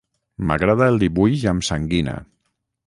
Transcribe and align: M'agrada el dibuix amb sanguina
M'agrada 0.51 0.87
el 0.93 0.97
dibuix 1.03 1.47
amb 1.53 1.69
sanguina 1.71 2.19